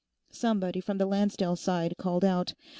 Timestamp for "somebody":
0.31-0.81